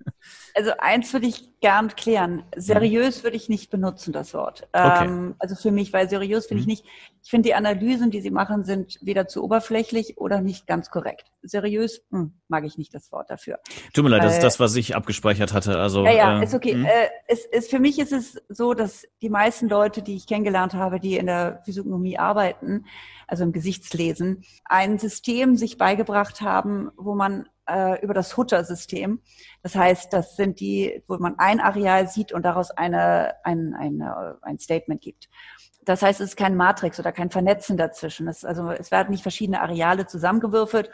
[0.55, 2.45] Also eins würde ich gern klären.
[2.55, 4.69] Seriös würde ich nicht benutzen, das Wort.
[4.73, 5.07] Okay.
[5.07, 6.69] Ähm, also für mich, weil seriös finde mhm.
[6.71, 6.93] ich nicht,
[7.25, 11.33] ich finde die Analysen, die sie machen, sind weder zu oberflächlich oder nicht ganz korrekt.
[11.43, 13.59] Seriös hm, mag ich nicht das Wort dafür.
[13.93, 15.79] Tut mir leid, das ist das, was ich abgespeichert hatte.
[15.79, 16.75] Also, ja, ja, äh, ist okay.
[16.75, 16.85] Hm?
[16.85, 20.75] Äh, es, es, für mich ist es so, dass die meisten Leute, die ich kennengelernt
[20.75, 22.85] habe, die in der Physiognomie arbeiten,
[23.33, 29.23] also im Gesichtslesen, ein System sich beigebracht haben, wo man äh, über das Hutter-System,
[29.63, 34.37] das heißt, das sind die, wo man ein Areal sieht und daraus eine, ein, eine,
[34.43, 35.31] ein Statement gibt.
[35.83, 38.29] Das heißt, es ist kein Matrix oder kein Vernetzen dazwischen.
[38.29, 40.91] Es, also es werden nicht verschiedene Areale zusammengewürfelt,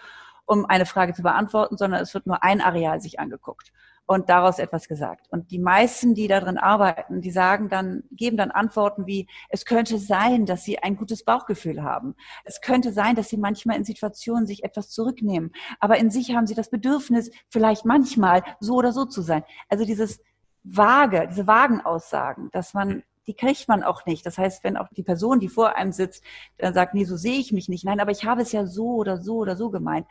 [0.46, 3.72] um eine Frage zu beantworten, sondern es wird nur ein Areal sich angeguckt
[4.08, 5.26] und daraus etwas gesagt.
[5.30, 9.98] Und die meisten, die darin arbeiten, die sagen dann, geben dann Antworten wie, es könnte
[9.98, 12.14] sein, dass sie ein gutes Bauchgefühl haben.
[12.44, 15.52] Es könnte sein, dass sie manchmal in Situationen sich etwas zurücknehmen.
[15.78, 19.44] Aber in sich haben sie das Bedürfnis, vielleicht manchmal so oder so zu sein.
[19.68, 20.20] Also dieses
[20.64, 24.24] vage, diese vagen Aussagen, dass man die kriegt man auch nicht.
[24.24, 26.24] Das heißt, wenn auch die Person, die vor einem sitzt,
[26.56, 27.84] dann sagt, nee, so sehe ich mich nicht.
[27.84, 30.06] Nein, aber ich habe es ja so oder so oder so gemeint.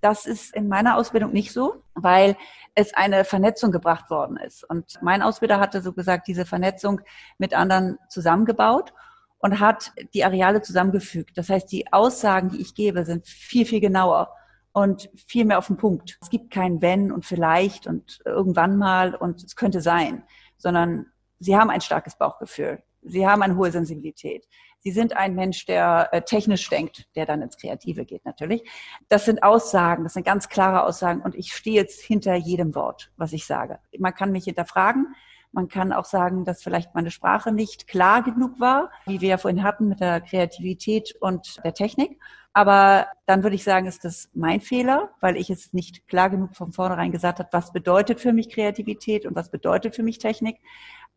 [0.00, 2.36] Das ist in meiner Ausbildung nicht so, weil
[2.74, 4.68] es eine Vernetzung gebracht worden ist.
[4.68, 7.00] Und mein Ausbilder hatte so gesagt, diese Vernetzung
[7.38, 8.92] mit anderen zusammengebaut
[9.40, 11.36] und hat die Areale zusammengefügt.
[11.36, 14.30] Das heißt, die Aussagen, die ich gebe, sind viel, viel genauer
[14.72, 16.18] und viel mehr auf den Punkt.
[16.20, 20.22] Es gibt kein Wenn und vielleicht und irgendwann mal und es könnte sein,
[20.56, 21.06] sondern
[21.38, 22.82] sie haben ein starkes Bauchgefühl.
[23.02, 24.46] Sie haben eine hohe Sensibilität.
[24.82, 28.68] Sie sind ein Mensch, der äh, technisch denkt, der dann ins Kreative geht natürlich.
[29.08, 33.12] Das sind Aussagen, das sind ganz klare Aussagen und ich stehe jetzt hinter jedem Wort,
[33.16, 33.78] was ich sage.
[33.98, 35.14] Man kann mich hinterfragen.
[35.52, 39.36] Man kann auch sagen, dass vielleicht meine Sprache nicht klar genug war, wie wir ja
[39.36, 42.20] vorhin hatten mit der Kreativität und der Technik.
[42.52, 46.54] Aber dann würde ich sagen, ist das mein Fehler, weil ich es nicht klar genug
[46.54, 50.58] von vornherein gesagt habe, was bedeutet für mich Kreativität und was bedeutet für mich Technik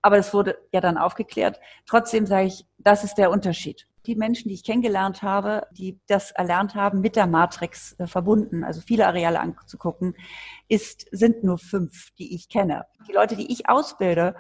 [0.04, 1.60] aber das wurde ja dann aufgeklärt.
[1.88, 3.88] Trotzdem sage ich, das ist der Unterschied.
[4.06, 8.64] Die Menschen, die ich kennengelernt habe, die das erlernt haben, mit der Matrix äh, verbunden,
[8.64, 10.16] also viele Areale anzugucken,
[10.68, 12.86] ist, sind nur fünf, die ich kenne.
[13.08, 14.36] Die Leute, die ich ausbilde,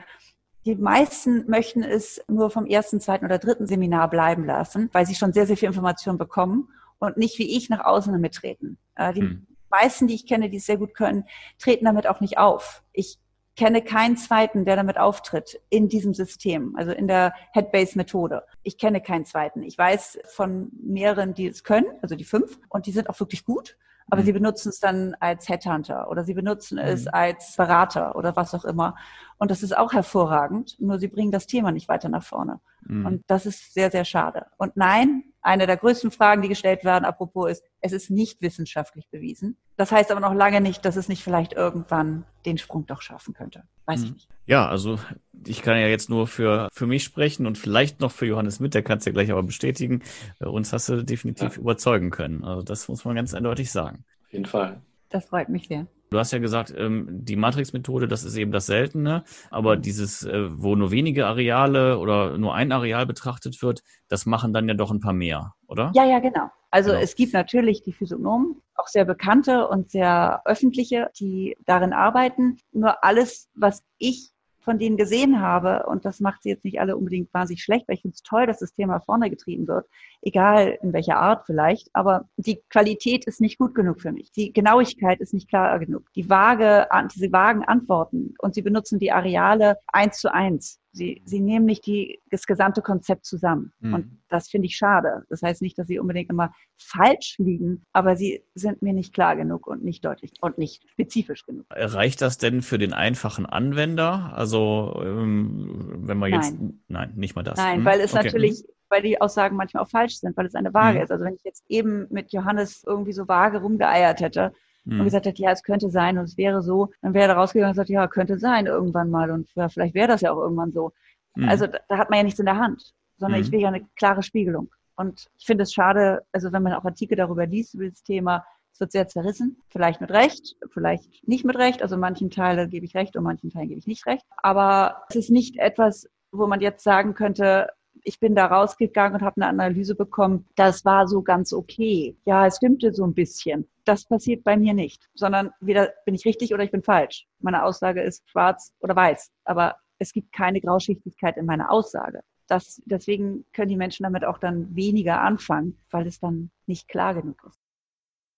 [0.65, 5.15] die meisten möchten es nur vom ersten, zweiten oder dritten Seminar bleiben lassen, weil sie
[5.15, 8.77] schon sehr, sehr viel Information bekommen und nicht wie ich nach außen damit treten.
[8.95, 9.47] Äh, die hm.
[9.69, 11.25] meisten, die ich kenne, die es sehr gut können,
[11.57, 12.83] treten damit auch nicht auf.
[12.91, 13.19] Ich
[13.55, 18.43] kenne keinen zweiten, der damit auftritt in diesem System, also in der Headbase-Methode.
[18.63, 19.63] Ich kenne keinen zweiten.
[19.63, 23.45] Ich weiß von mehreren, die es können, also die fünf, und die sind auch wirklich
[23.45, 23.77] gut.
[24.09, 24.25] Aber mhm.
[24.25, 26.85] sie benutzen es dann als Headhunter oder sie benutzen mhm.
[26.85, 28.95] es als Berater oder was auch immer.
[29.37, 32.59] Und das ist auch hervorragend, nur sie bringen das Thema nicht weiter nach vorne.
[32.81, 33.05] Mhm.
[33.05, 34.47] Und das ist sehr, sehr schade.
[34.57, 39.09] Und nein, eine der größten Fragen, die gestellt werden, apropos ist, es ist nicht wissenschaftlich
[39.09, 39.57] bewiesen.
[39.75, 43.33] Das heißt aber noch lange nicht, dass es nicht vielleicht irgendwann den Sprung doch schaffen
[43.33, 43.63] könnte.
[43.85, 44.05] Weiß mhm.
[44.05, 44.29] ich nicht.
[44.45, 44.99] Ja, also
[45.45, 48.73] ich kann ja jetzt nur für, für mich sprechen und vielleicht noch für Johannes mit,
[48.73, 50.01] der kann es ja gleich aber bestätigen.
[50.39, 51.61] Bei uns hast du definitiv ja.
[51.61, 52.43] überzeugen können.
[52.43, 54.05] Also das muss man ganz eindeutig sagen.
[54.25, 54.81] Auf jeden Fall.
[55.09, 55.87] Das freut mich sehr.
[56.13, 60.47] Du hast ja gesagt, ähm, die Matrix-Methode, das ist eben das Seltene, aber dieses, äh,
[60.51, 64.91] wo nur wenige Areale oder nur ein Areal betrachtet wird, das machen dann ja doch
[64.91, 65.91] ein paar mehr, oder?
[65.95, 66.49] Ja, ja, genau.
[66.69, 67.01] Also genau.
[67.01, 72.57] es gibt natürlich die Physiognomen, auch sehr bekannte und sehr öffentliche, die darin arbeiten.
[72.71, 74.32] Nur alles, was ich
[74.63, 77.95] von denen gesehen habe, und das macht sie jetzt nicht alle unbedingt wahnsinnig schlecht, weil
[77.95, 79.87] ich finde es toll, dass das Thema vorne getrieben wird,
[80.21, 84.31] egal in welcher Art vielleicht, aber die Qualität ist nicht gut genug für mich.
[84.31, 86.11] Die Genauigkeit ist nicht klar genug.
[86.15, 90.79] Die vage, diese vagen Antworten und sie benutzen die Areale eins zu eins.
[90.95, 93.73] Sie, sie nehmen nicht die, das gesamte Konzept zusammen.
[93.79, 93.93] Mhm.
[93.93, 95.23] Und das finde ich schade.
[95.27, 99.35] Das heißt nicht, dass sie unbedingt immer falsch liegen, aber sie sind mir nicht klar
[99.35, 101.65] genug und nicht deutlich und nicht spezifisch genug.
[101.71, 104.33] Reicht das denn für den einfachen Anwender?
[104.35, 107.57] Also, ähm, wenn man jetzt, nein, nein nicht mal das.
[107.57, 107.85] Nein, hm?
[107.85, 108.25] weil es okay.
[108.25, 111.03] natürlich, weil die Aussagen manchmal auch falsch sind, weil es eine Waage mhm.
[111.05, 111.11] ist.
[111.11, 114.53] Also wenn ich jetzt eben mit Johannes irgendwie so vage rumgeeiert hätte,
[114.85, 114.99] mhm.
[114.99, 117.71] und gesagt hat, ja, es könnte sein und es wäre so, dann wäre er rausgegangen
[117.71, 120.71] und gesagt, ja, könnte sein irgendwann mal und ja, vielleicht wäre das ja auch irgendwann
[120.71, 120.91] so.
[121.35, 121.49] Mhm.
[121.49, 123.53] Also da, da, hat man ja nichts in der Hand, sondern ich mhm.
[123.53, 124.69] will ja eine klare Spiegelung.
[124.95, 128.45] Und ich finde es schade, also wenn man auch Artikel darüber liest, über das Thema,
[128.73, 131.81] es wird sehr zerrissen, vielleicht mit Recht, vielleicht nicht mit Recht.
[131.81, 134.25] Also manchen Teilen gebe ich Recht und manchen Teilen gebe ich nicht Recht.
[134.37, 137.69] Aber es ist nicht etwas, wo man jetzt sagen könnte,
[138.03, 142.17] ich bin da rausgegangen und habe eine Analyse bekommen, das war so ganz okay.
[142.25, 143.67] Ja, es stimmte so ein bisschen.
[143.85, 147.27] Das passiert bei mir nicht, sondern weder bin ich richtig oder ich bin falsch.
[147.39, 152.21] Meine Aussage ist schwarz oder weiß, aber es gibt keine Grauschichtigkeit in meiner Aussage.
[152.47, 157.13] Das, deswegen können die Menschen damit auch dann weniger anfangen, weil es dann nicht klar
[157.13, 157.59] genug ist.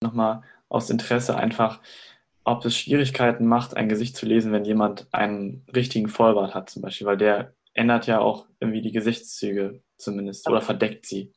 [0.02, 1.82] Nochmal aus Interesse einfach,
[2.44, 6.84] ob es Schwierigkeiten macht, ein Gesicht zu lesen, wenn jemand einen richtigen Vollbart hat zum
[6.84, 11.32] Beispiel, weil der ändert ja auch irgendwie die Gesichtszüge zumindest oder verdeckt sie.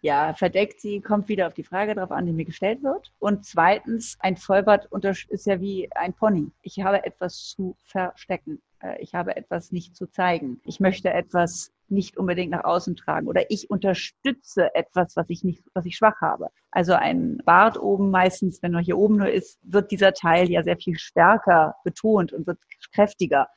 [0.00, 3.12] Ja, verdeckt sie, kommt wieder auf die Frage drauf an, die mir gestellt wird.
[3.18, 4.88] Und zweitens, ein Vollbart
[5.28, 6.52] ist ja wie ein Pony.
[6.62, 8.62] Ich habe etwas zu verstecken.
[8.80, 10.60] Äh, ich habe etwas nicht zu zeigen.
[10.64, 15.64] Ich möchte etwas nicht unbedingt nach außen tragen oder ich unterstütze etwas, was ich nicht,
[15.74, 16.48] was ich schwach habe.
[16.70, 20.62] Also ein Bart oben meistens, wenn er hier oben nur ist, wird dieser Teil ja
[20.62, 22.58] sehr viel stärker betont und wird
[22.92, 23.48] kräftiger.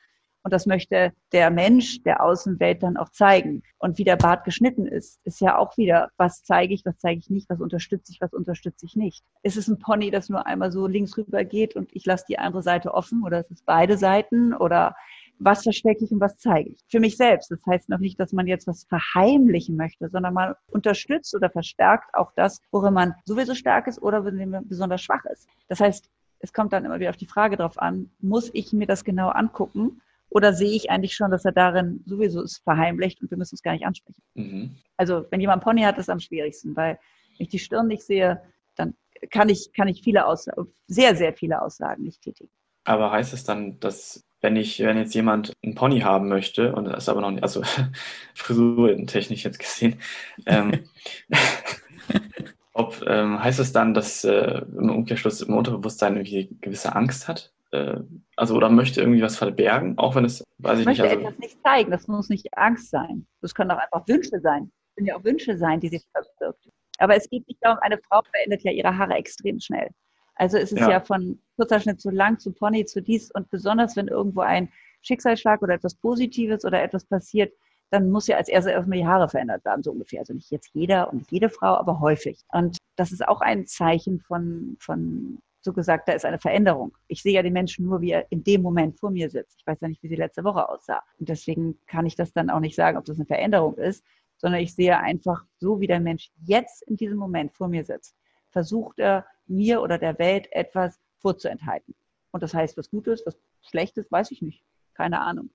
[0.44, 3.62] Und das möchte der Mensch der Außenwelt dann auch zeigen.
[3.78, 7.20] Und wie der Bart geschnitten ist, ist ja auch wieder, was zeige ich, was zeige
[7.20, 9.24] ich nicht, was unterstütze ich, was unterstütze ich nicht.
[9.42, 12.38] Ist es ein Pony, das nur einmal so links rüber geht und ich lasse die
[12.38, 14.96] andere Seite offen oder ist es beide Seiten oder
[15.38, 16.80] was verstecke ich und was zeige ich.
[16.88, 17.50] Für mich selbst.
[17.50, 22.14] Das heißt noch nicht, dass man jetzt was verheimlichen möchte, sondern man unterstützt oder verstärkt
[22.14, 25.48] auch das, worin man sowieso stark ist oder worin man besonders schwach ist.
[25.68, 26.08] Das heißt,
[26.40, 29.28] es kommt dann immer wieder auf die Frage drauf an, muss ich mir das genau
[29.28, 30.00] angucken
[30.34, 33.62] Oder sehe ich eigentlich schon, dass er darin sowieso ist verheimlicht und wir müssen es
[33.62, 34.22] gar nicht ansprechen?
[34.34, 34.76] Mhm.
[34.96, 36.98] Also wenn jemand Pony hat, ist es am schwierigsten, weil
[37.36, 38.42] wenn ich die Stirn nicht sehe,
[38.74, 38.94] dann
[39.30, 42.50] kann ich, kann ich viele Aussagen, sehr, sehr viele Aussagen nicht tätigen.
[42.84, 46.86] Aber heißt es dann, dass wenn ich, wenn jetzt jemand einen Pony haben möchte und
[46.86, 47.62] das ist aber noch nicht, also
[48.34, 50.00] frisurentechnisch jetzt gesehen,
[50.46, 50.84] ähm,
[52.72, 57.52] ob ähm, heißt es dann, dass äh, im Umkehrschluss im Unterbewusstsein irgendwie gewisse Angst hat?
[57.72, 58.00] Äh,
[58.36, 61.12] also oder möchte irgendwie was verbergen, auch wenn es, weiß ich, ich möchte nicht.
[61.12, 63.26] Also, etwas nicht zeigen, das muss nicht Angst sein.
[63.40, 64.70] Das können auch einfach Wünsche sein.
[64.70, 66.68] Das können ja auch Wünsche sein, die sie verbirgt.
[66.98, 69.88] Aber es geht nicht darum, eine Frau verändert ja ihre Haare extrem schnell.
[70.34, 73.50] Also es ist ja, ja von kurzer Schnitt zu lang, zu Pony, zu dies und
[73.50, 74.68] besonders wenn irgendwo ein
[75.02, 77.52] Schicksalsschlag oder etwas Positives oder etwas passiert,
[77.90, 80.20] dann muss ja als erstes erstmal die Haare verändert werden, so ungefähr.
[80.20, 82.40] Also nicht jetzt jeder und jede Frau, aber häufig.
[82.52, 86.96] Und das ist auch ein Zeichen von, von so gesagt, da ist eine Veränderung.
[87.06, 89.60] Ich sehe ja den Menschen nur, wie er in dem Moment vor mir sitzt.
[89.60, 91.02] Ich weiß ja nicht, wie sie letzte Woche aussah.
[91.18, 94.04] Und deswegen kann ich das dann auch nicht sagen, ob das eine Veränderung ist,
[94.38, 98.16] sondern ich sehe einfach so, wie der Mensch jetzt in diesem Moment vor mir sitzt.
[98.50, 101.94] Versucht er mir oder der Welt etwas vorzuenthalten.
[102.32, 104.64] Und das heißt, was Gutes, was Schlechtes, weiß ich nicht.
[104.94, 105.50] Keine Ahnung.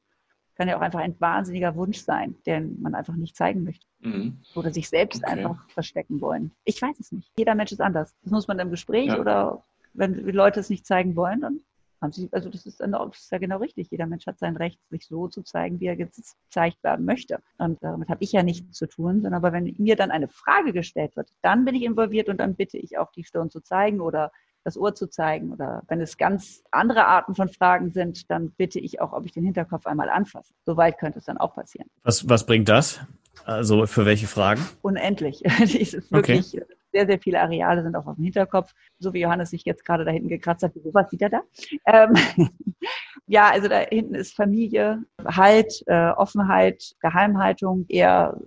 [0.56, 3.86] Kann ja auch einfach ein wahnsinniger Wunsch sein, den man einfach nicht zeigen möchte.
[4.00, 4.40] Mhm.
[4.56, 5.34] Oder sich selbst okay.
[5.34, 6.52] einfach verstecken wollen.
[6.64, 7.32] Ich weiß es nicht.
[7.38, 8.16] Jeder Mensch ist anders.
[8.24, 9.20] Das muss man im Gespräch ja.
[9.20, 9.64] oder
[9.98, 11.60] wenn die Leute es nicht zeigen wollen, dann
[12.02, 13.90] haben sie, also das ist, das ist ja genau richtig.
[13.90, 17.40] Jeder Mensch hat sein Recht, sich so zu zeigen, wie er gezeigt werden möchte.
[17.58, 20.74] Und damit habe ich ja nichts zu tun, sondern aber wenn mir dann eine Frage
[20.74, 24.00] gestellt wird, dann bin ich involviert und dann bitte ich auch die Stirn zu zeigen
[24.00, 24.32] oder
[24.64, 25.52] das Ohr zu zeigen.
[25.52, 29.32] Oder wenn es ganz andere Arten von Fragen sind, dann bitte ich auch, ob ich
[29.32, 30.54] den Hinterkopf einmal anfasse.
[30.66, 31.90] Soweit könnte es dann auch passieren.
[32.04, 33.00] Was, was bringt das?
[33.46, 34.62] Also für welche Fragen?
[34.82, 35.44] Unendlich.
[35.62, 39.22] es ist wirklich okay sehr, sehr viele Areale sind auch auf dem Hinterkopf, so wie
[39.22, 40.72] Johannes sich jetzt gerade da hinten gekratzt hat.
[40.76, 41.42] Wo was sieht er da?
[41.86, 42.14] Ähm,
[43.28, 48.40] ja, also da hinten ist Familie, Halt, äh, Offenheit, Geheimhaltung, eher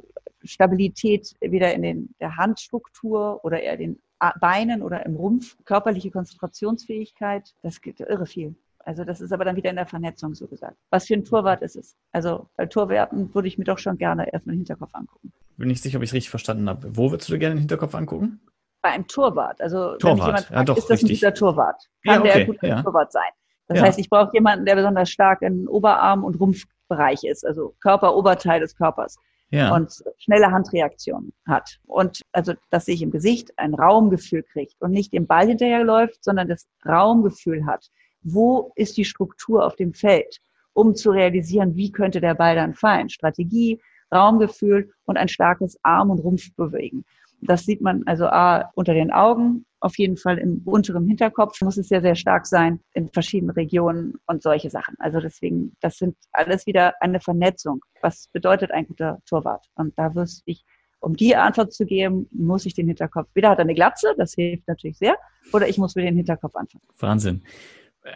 [0.42, 4.00] Stabilität wieder in den, der Handstruktur oder eher den
[4.40, 8.56] Beinen oder im Rumpf, körperliche Konzentrationsfähigkeit, das geht irre viel.
[8.90, 10.76] Also das ist aber dann wieder in der Vernetzung so gesagt.
[10.90, 11.94] Was für ein Torwart ist es?
[12.10, 15.32] Also bei Torwerten würde ich mir doch schon gerne erstmal den Hinterkopf angucken.
[15.56, 16.96] Bin nicht sicher, ob ich es richtig verstanden habe.
[16.96, 18.40] Wo würdest du dir gerne den Hinterkopf angucken?
[18.82, 19.60] Bei einem Torwart.
[19.60, 20.02] Also Torwart.
[20.02, 21.22] wenn mich jemand fragt, ja, doch, ist das richtig.
[21.22, 21.82] ein guter Torwart?
[22.04, 22.32] Kann ja, okay.
[22.32, 22.82] der gut ja.
[22.82, 23.30] Torwart sein?
[23.68, 23.84] Das ja.
[23.84, 28.58] heißt, ich brauche jemanden, der besonders stark im Oberarm- und Rumpfbereich ist, also Körper, Oberteil
[28.58, 29.18] des Körpers.
[29.50, 29.72] Ja.
[29.72, 31.78] Und schnelle Handreaktionen hat.
[31.86, 36.48] Und also, dass sich im Gesicht ein Raumgefühl kriegt und nicht dem Ball hinterherläuft, sondern
[36.48, 37.88] das Raumgefühl hat
[38.22, 40.40] wo ist die Struktur auf dem Feld,
[40.72, 43.08] um zu realisieren, wie könnte der Ball dann fallen.
[43.08, 43.80] Strategie,
[44.12, 47.04] Raumgefühl und ein starkes Arm- und Rumpfbewegen.
[47.42, 51.78] Das sieht man also A, unter den Augen, auf jeden Fall im unteren Hinterkopf muss
[51.78, 54.94] es sehr, sehr stark sein in verschiedenen Regionen und solche Sachen.
[54.98, 57.82] Also deswegen, das sind alles wieder eine Vernetzung.
[58.02, 59.66] Was bedeutet ein guter Torwart?
[59.76, 60.64] Und da wüsste ich,
[61.00, 64.34] um die Antwort zu geben, muss ich den Hinterkopf, weder hat er eine Glatze, das
[64.34, 65.16] hilft natürlich sehr,
[65.54, 66.84] oder ich muss mir den Hinterkopf anfangen.
[66.98, 67.42] Wahnsinn.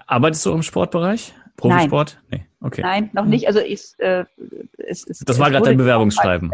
[0.07, 1.35] Arbeitest du im Sportbereich?
[1.57, 2.21] Profisport?
[2.31, 2.41] Nein.
[2.41, 2.67] Nee.
[2.67, 2.83] Okay.
[2.83, 3.47] Nein, noch nicht.
[3.47, 4.25] Also ich, äh,
[4.79, 6.51] es, es, das war gerade dein Bewerbungsschreiben.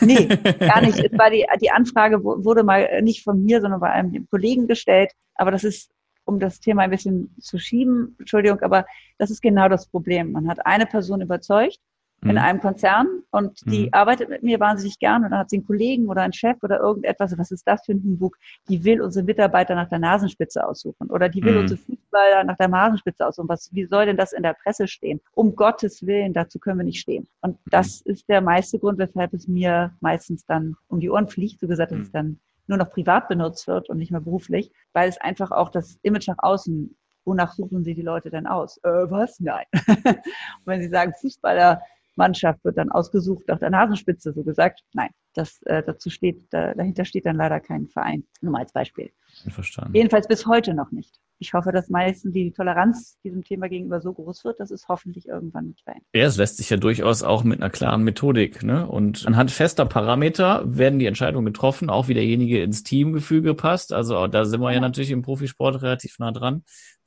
[0.00, 0.26] Nee,
[0.60, 0.98] gar nicht.
[0.98, 5.12] Es war die, die Anfrage wurde mal nicht von mir, sondern bei einem Kollegen gestellt.
[5.34, 5.90] Aber das ist,
[6.24, 8.86] um das Thema ein bisschen zu schieben, Entschuldigung, aber
[9.18, 10.32] das ist genau das Problem.
[10.32, 11.78] Man hat eine Person überzeugt
[12.24, 12.38] in mhm.
[12.38, 13.88] einem Konzern und die mhm.
[13.92, 16.80] arbeitet mit mir wahnsinnig gern und dann hat sie einen Kollegen oder einen Chef oder
[16.80, 21.10] irgendetwas, was ist das für ein Humbug, die will unsere Mitarbeiter nach der Nasenspitze aussuchen
[21.10, 21.60] oder die will mhm.
[21.60, 23.48] unsere Fußballer nach der Nasenspitze aussuchen.
[23.48, 25.20] Was, wie soll denn das in der Presse stehen?
[25.32, 27.28] Um Gottes Willen, dazu können wir nicht stehen.
[27.42, 31.60] Und das ist der meiste Grund, weshalb es mir meistens dann um die Ohren fliegt,
[31.60, 32.12] so gesagt, dass es mhm.
[32.12, 35.98] dann nur noch privat benutzt wird und nicht mehr beruflich, weil es einfach auch das
[36.02, 38.78] Image nach außen wonach suchen Sie die Leute denn aus?
[38.78, 39.40] Äh, was?
[39.40, 39.64] Nein.
[39.86, 39.86] und
[40.64, 41.82] wenn Sie sagen, Fußballer
[42.16, 44.82] Mannschaft wird dann ausgesucht nach der Nasenspitze, so gesagt.
[44.92, 48.24] Nein, das äh, dazu steht, da, dahinter steht dann leider kein Verein.
[48.40, 49.10] Nur mal als Beispiel.
[49.48, 49.94] Verstanden.
[49.94, 51.20] Jedenfalls bis heute noch nicht.
[51.38, 55.28] Ich hoffe, dass meistens die Toleranz diesem Thema gegenüber so groß wird, dass es hoffentlich
[55.28, 56.06] irgendwann nicht verändert.
[56.14, 58.86] Ja, es lässt sich ja durchaus auch mit einer klaren Methodik, ne?
[58.86, 63.92] Und anhand fester Parameter werden die Entscheidungen getroffen, auch wie derjenige ins Teamgefüge passt.
[63.92, 66.62] Also da sind wir ja, ja natürlich im Profisport relativ nah dran.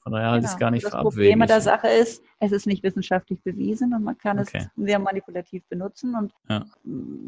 [0.08, 0.48] Von daher genau.
[0.48, 4.04] es gar nicht für Das Problem der Sache ist, es ist nicht wissenschaftlich bewiesen und
[4.04, 4.60] man kann okay.
[4.60, 6.16] es sehr manipulativ benutzen.
[6.16, 6.66] Und ja.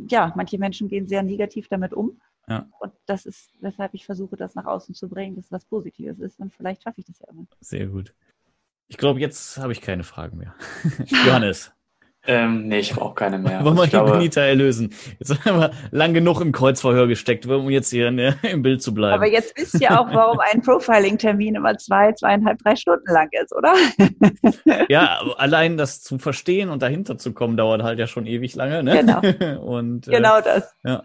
[0.07, 0.33] ja.
[0.37, 2.21] manche Menschen gehen sehr negativ damit um.
[2.49, 2.67] Ja.
[2.79, 6.19] Und das ist, weshalb ich versuche, das nach außen zu bringen, dass es was Positives
[6.19, 6.39] ist.
[6.39, 7.45] Und vielleicht schaffe ich das ja immer.
[7.61, 8.13] Sehr gut.
[8.87, 10.55] Ich glaube, jetzt habe ich keine Fragen mehr.
[11.05, 11.71] Johannes,
[12.25, 13.63] Ähm, nee, ich brauche keine mehr.
[13.65, 14.93] Wollen wir die Benita erlösen?
[15.19, 18.93] Jetzt haben wir lang genug im Kreuzverhör gesteckt, um jetzt hier ne, im Bild zu
[18.93, 19.13] bleiben.
[19.13, 23.55] Aber jetzt wisst ihr auch, warum ein Profiling-Termin immer zwei, zweieinhalb, drei Stunden lang ist,
[23.55, 23.73] oder?
[24.89, 28.83] ja, allein das zu verstehen und dahinter zu kommen, dauert halt ja schon ewig lange.
[28.83, 28.97] Ne?
[28.99, 29.61] Genau.
[29.61, 30.75] und, äh, genau das.
[30.83, 31.03] Ja.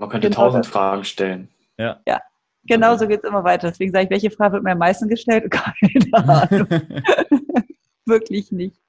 [0.00, 1.48] Man könnte genau tausend Fragen stellen.
[1.78, 2.00] Ja.
[2.06, 2.20] Ja.
[2.64, 3.68] Genau so geht es immer weiter.
[3.68, 5.50] Deswegen sage ich, welche Frage wird mir am meisten gestellt?
[5.50, 6.66] Keine Ahnung.
[8.06, 8.80] Wirklich nicht.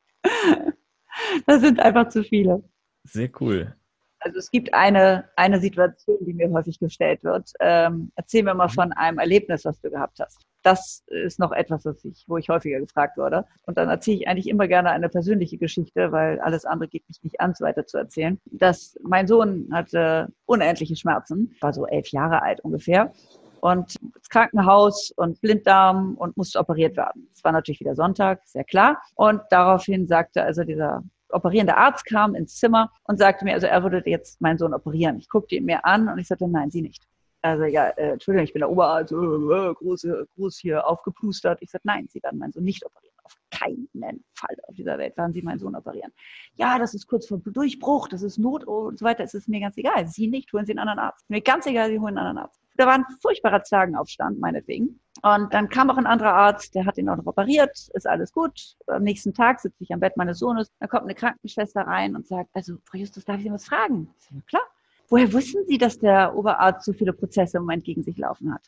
[1.46, 2.64] Das sind einfach zu viele.
[3.04, 3.76] Sehr cool.
[4.20, 7.52] Also es gibt eine, eine Situation, die mir häufig gestellt wird.
[7.60, 8.72] Ähm, erzähl mir mal mhm.
[8.72, 10.40] von einem Erlebnis, was du gehabt hast.
[10.64, 13.46] Das ist noch etwas, was ich, wo ich häufiger gefragt wurde.
[13.66, 17.24] Und dann erzähle ich eigentlich immer gerne eine persönliche Geschichte, weil alles andere geht mich
[17.24, 18.40] nicht an, so weiter zu erzählen.
[18.46, 23.12] Dass mein Sohn hatte unendliche Schmerzen, war so elf Jahre alt ungefähr
[23.62, 27.30] und ins Krankenhaus und Blinddarm und musste operiert werden.
[27.34, 29.02] Es war natürlich wieder Sonntag, sehr klar.
[29.16, 33.84] Und daraufhin sagte also dieser operierende Arzt kam ins Zimmer und sagte mir, also er
[33.84, 35.18] würde jetzt meinen Sohn operieren.
[35.18, 37.08] Ich guckte ihn mir an und ich sagte, nein, Sie nicht.
[37.42, 41.60] Also ja, äh, Entschuldigung, ich bin der Oberarzt, äh, äh, große, groß hier aufgeplustert.
[41.62, 43.16] Ich sagte, nein, Sie werden meinen Sohn nicht operieren.
[43.24, 46.12] Auf keinen Fall auf dieser Welt werden Sie meinen Sohn operieren.
[46.56, 49.24] Ja, das ist kurz vor Durchbruch, das ist Not und so weiter.
[49.24, 50.08] Es ist mir ganz egal.
[50.08, 51.30] Sie nicht, holen Sie einen anderen Arzt.
[51.30, 52.62] Mir ganz egal, Sie holen einen anderen Arzt.
[52.78, 55.00] Da war ein furchtbarer Zagenaufstand, meinetwegen.
[55.24, 58.32] Und dann kam auch ein anderer Arzt, der hat ihn auch noch operiert, ist alles
[58.32, 58.76] gut.
[58.88, 62.28] Am nächsten Tag sitze ich am Bett meines Sohnes, dann kommt eine Krankenschwester rein und
[62.28, 64.10] sagt, also Frau Justus, darf ich Sie was fragen?
[64.20, 64.64] Ich sage, klar.
[65.12, 68.62] Woher wussten Sie, dass der Oberarzt so viele Prozesse im Moment gegen sich laufen hat?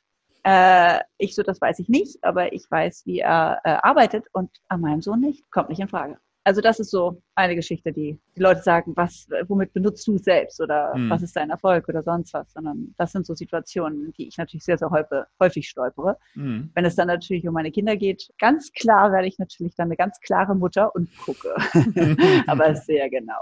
[0.43, 4.49] Äh, ich so, das weiß ich nicht, aber ich weiß, wie er äh, arbeitet und
[4.67, 5.49] an meinem Sohn nicht.
[5.51, 6.17] Kommt nicht in Frage.
[6.43, 10.25] Also das ist so eine Geschichte, die die Leute sagen, was, womit benutzt du es
[10.25, 11.10] selbst oder hm.
[11.10, 14.65] was ist dein Erfolg oder sonst was, sondern das sind so Situationen, die ich natürlich
[14.65, 16.17] sehr, sehr häufig, häufig stolpere.
[16.34, 16.71] Hm.
[16.75, 19.95] Wenn es dann natürlich um meine Kinder geht, ganz klar werde ich natürlich dann eine
[19.95, 21.56] ganz klare Mutter und gucke.
[22.47, 23.39] Aber sehr genau.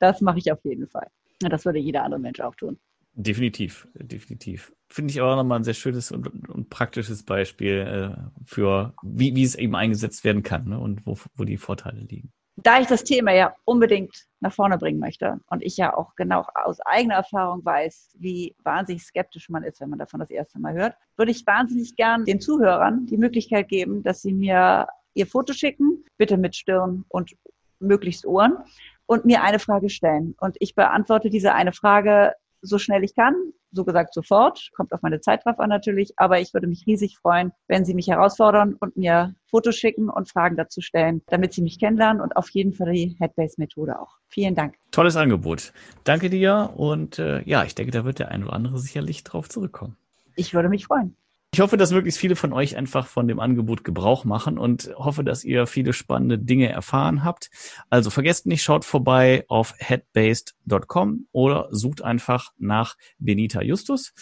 [0.00, 1.08] Das mache ich auf jeden Fall.
[1.48, 2.78] Das würde jeder andere Mensch auch tun.
[3.16, 4.72] Definitiv, definitiv.
[4.88, 9.44] Finde ich aber nochmal ein sehr schönes und, und praktisches Beispiel äh, für, wie, wie
[9.44, 12.32] es eben eingesetzt werden kann ne, und wo, wo die Vorteile liegen.
[12.56, 16.44] Da ich das Thema ja unbedingt nach vorne bringen möchte und ich ja auch genau
[16.54, 20.74] aus eigener Erfahrung weiß, wie wahnsinnig skeptisch man ist, wenn man davon das erste Mal
[20.74, 25.52] hört, würde ich wahnsinnig gern den Zuhörern die Möglichkeit geben, dass sie mir ihr Foto
[25.52, 27.36] schicken, bitte mit Stirn und
[27.80, 28.56] möglichst Ohren
[29.06, 30.34] und mir eine Frage stellen.
[30.40, 32.32] Und ich beantworte diese eine Frage
[32.64, 33.34] so schnell ich kann.
[33.72, 34.70] So gesagt sofort.
[34.74, 36.14] Kommt auf meine Zeit drauf an natürlich.
[36.16, 40.30] Aber ich würde mich riesig freuen, wenn Sie mich herausfordern und mir Fotos schicken und
[40.30, 44.16] Fragen dazu stellen, damit Sie mich kennenlernen und auf jeden Fall die Headbase-Methode auch.
[44.28, 44.76] Vielen Dank.
[44.90, 45.72] Tolles Angebot.
[46.04, 46.70] Danke dir.
[46.76, 49.96] Und äh, ja, ich denke, da wird der ein oder andere sicherlich drauf zurückkommen.
[50.36, 51.16] Ich würde mich freuen.
[51.54, 55.22] Ich hoffe, dass möglichst viele von euch einfach von dem Angebot Gebrauch machen und hoffe,
[55.22, 57.48] dass ihr viele spannende Dinge erfahren habt.
[57.88, 64.14] Also vergesst nicht, schaut vorbei auf headbased.com oder sucht einfach nach Benita Justus.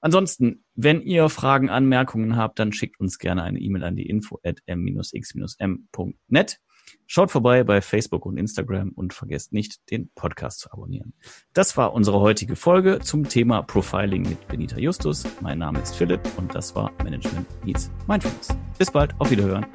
[0.00, 4.40] Ansonsten, wenn ihr Fragen, Anmerkungen habt, dann schickt uns gerne eine E-Mail an die info
[4.42, 6.58] at m-x-m.net.
[7.06, 11.12] Schaut vorbei bei Facebook und Instagram und vergesst nicht, den Podcast zu abonnieren.
[11.52, 15.24] Das war unsere heutige Folge zum Thema Profiling mit Benita Justus.
[15.40, 18.48] Mein Name ist Philipp und das war Management Meets Mindfulness.
[18.78, 19.66] Bis bald, auf Wiederhören.